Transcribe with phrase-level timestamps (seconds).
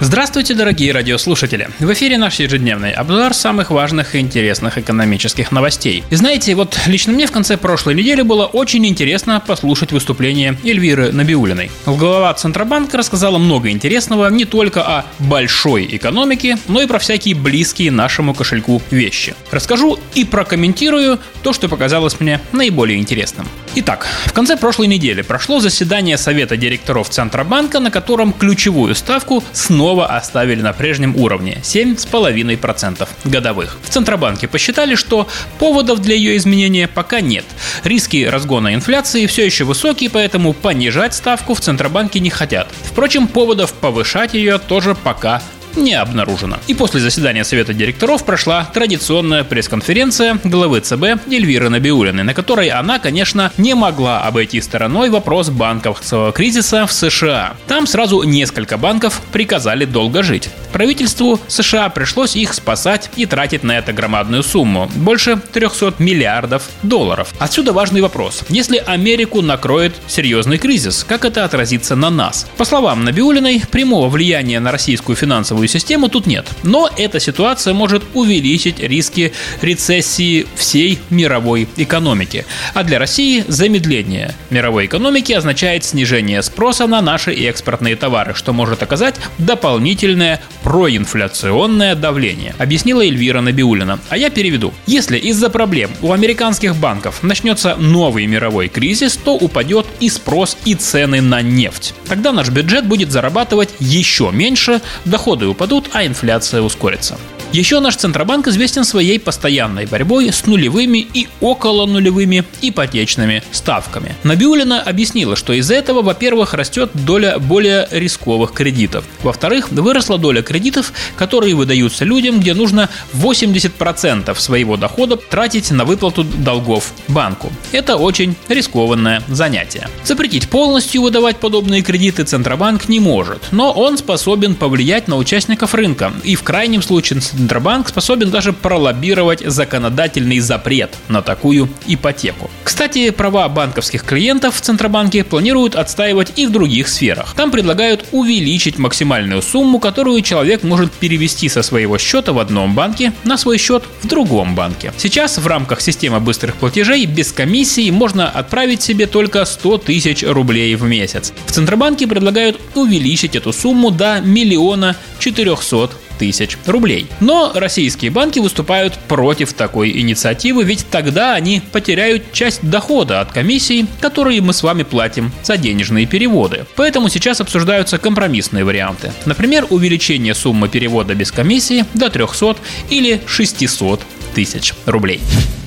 [0.00, 1.68] Здравствуйте, дорогие радиослушатели!
[1.78, 6.02] В эфире наш ежедневный обзор самых важных и интересных экономических новостей.
[6.10, 11.12] И знаете, вот лично мне в конце прошлой недели было очень интересно послушать выступление Эльвиры
[11.12, 11.70] Набиулиной.
[11.86, 17.92] Глава Центробанка рассказала много интересного не только о большой экономике, но и про всякие близкие
[17.92, 19.36] нашему кошельку вещи.
[19.52, 23.48] Расскажу и прокомментирую то, что показалось мне наиболее интересным.
[23.76, 29.93] Итак, в конце прошлой недели прошло заседание Совета директоров Центробанка, на котором ключевую ставку снова
[30.02, 33.78] оставили на прежнем уровне– 7,5% годовых.
[33.82, 37.44] В Центробанке посчитали, что поводов для ее изменения пока нет.
[37.84, 42.68] Риски разгона инфляции все еще высокие, поэтому понижать ставку в Центробанке не хотят.
[42.82, 45.42] Впрочем, поводов повышать ее тоже пока
[45.76, 46.58] не обнаружено.
[46.66, 52.98] И после заседания Совета директоров прошла традиционная пресс-конференция главы ЦБ Эльвиры Набиулиной, на которой она,
[52.98, 57.54] конечно, не могла обойти стороной вопрос банковского кризиса в США.
[57.66, 60.48] Там сразу несколько банков приказали долго жить.
[60.72, 67.32] Правительству США пришлось их спасать и тратить на это громадную сумму– больше 300 миллиардов долларов.
[67.38, 68.42] Отсюда важный вопрос.
[68.48, 72.46] Если Америку накроет серьезный кризис, как это отразится на нас?
[72.56, 76.46] По словам Набиулиной, прямого влияния на российскую финансовую финансовую систему тут нет.
[76.62, 82.44] Но эта ситуация может увеличить риски рецессии всей мировой экономики.
[82.74, 88.82] А для России замедление мировой экономики означает снижение спроса на наши экспортные товары, что может
[88.82, 93.98] оказать дополнительное проинфляционное давление, объяснила Эльвира Набиулина.
[94.08, 94.72] А я переведу.
[94.86, 100.74] Если из-за проблем у американских банков начнется новый мировой кризис, то упадет и спрос, и
[100.74, 101.94] цены на нефть.
[102.08, 107.16] Тогда наш бюджет будет зарабатывать еще меньше, доходы упадут, а инфляция ускорится.
[107.54, 114.16] Еще наш Центробанк известен своей постоянной борьбой с нулевыми и около нулевыми ипотечными ставками.
[114.24, 119.04] Набиулина объяснила, что из-за этого, во-первых, растет доля более рисковых кредитов.
[119.22, 126.24] Во-вторых, выросла доля кредитов, которые выдаются людям, где нужно 80% своего дохода тратить на выплату
[126.24, 127.52] долгов банку.
[127.70, 129.88] Это очень рискованное занятие.
[130.02, 136.12] Запретить полностью выдавать подобные кредиты Центробанк не может, но он способен повлиять на участников рынка
[136.24, 142.50] и в крайнем случае Центробанк способен даже пролоббировать законодательный запрет на такую ипотеку.
[142.62, 147.34] Кстати, права банковских клиентов в Центробанке планируют отстаивать и в других сферах.
[147.36, 153.12] Там предлагают увеличить максимальную сумму, которую человек может перевести со своего счета в одном банке
[153.24, 154.94] на свой счет в другом банке.
[154.96, 160.74] Сейчас в рамках системы быстрых платежей без комиссии можно отправить себе только 100 тысяч рублей
[160.76, 161.34] в месяц.
[161.44, 167.06] В Центробанке предлагают увеличить эту сумму до миллиона 400 тысяч рублей.
[167.20, 173.86] Но российские банки выступают против такой инициативы, ведь тогда они потеряют часть дохода от комиссий,
[174.00, 176.66] которые мы с вами платим за денежные переводы.
[176.76, 179.12] Поэтому сейчас обсуждаются компромиссные варианты.
[179.26, 182.56] Например, увеличение суммы перевода без комиссии до 300
[182.90, 184.00] или 600
[184.34, 185.20] тысяч рублей.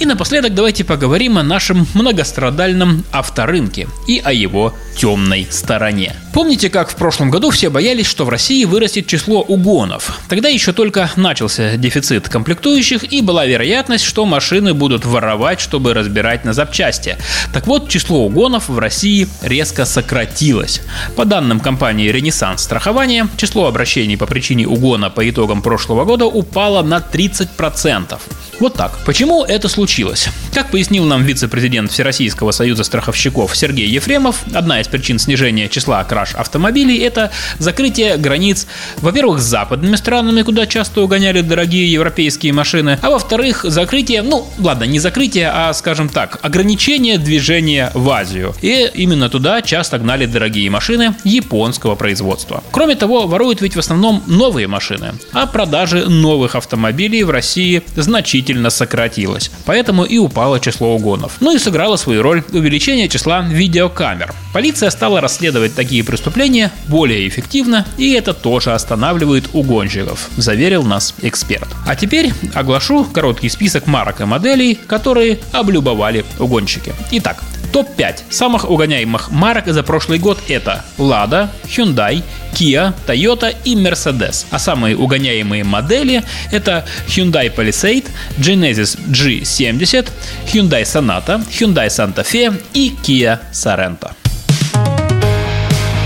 [0.00, 6.16] И напоследок давайте поговорим о нашем многострадальном авторынке и о его темной стороне.
[6.32, 10.18] Помните, как в прошлом году все боялись, что в России вырастет число угонов?
[10.28, 16.44] Тогда еще только начался дефицит комплектующих и была вероятность, что машины будут воровать, чтобы разбирать
[16.44, 17.16] на запчасти.
[17.52, 20.80] Так вот, число угонов в России резко сократилось.
[21.16, 26.82] По данным компании «Ренессанс страхования», число обращений по причине угона по итогам прошлого года упало
[26.82, 28.18] на 30%.
[28.60, 28.98] Вот так.
[29.04, 30.28] Почему это случилось?
[30.52, 36.34] Как пояснил нам вице-президент Всероссийского союза страховщиков Сергей Ефремов, одна из причин снижения числа краж
[36.34, 38.66] автомобилей– это закрытие границ,
[38.98, 44.84] во-первых, с западными странами, куда часто угоняли дорогие европейские машины, а во-вторых, закрытие, ну ладно,
[44.84, 48.54] не закрытие, а, скажем так, ограничение движения в Азию.
[48.62, 52.62] И именно туда часто гнали дорогие машины японского производства.
[52.70, 58.70] Кроме того, воруют ведь в основном новые машины, а продажи новых автомобилей в России значительно
[58.70, 59.50] сократилось.
[59.64, 61.36] Поэтому и упало число угонов.
[61.40, 64.34] Ну и сыграло свою роль увеличение числа видеокамер.
[64.74, 71.68] Полиция стала расследовать такие преступления более эффективно, и это тоже останавливает угонщиков, заверил нас эксперт.
[71.86, 76.92] А теперь оглашу короткий список марок и моделей, которые облюбовали угонщики.
[77.12, 77.40] Итак,
[77.72, 84.44] Топ-5 самых угоняемых марок за прошлый год это Lada, Hyundai, Kia, Toyota и Mercedes.
[84.50, 88.06] А самые угоняемые модели это Hyundai Palisade,
[88.38, 90.08] Genesis G70,
[90.52, 94.10] Hyundai Sonata, Hyundai Santa Fe и Kia Sorento.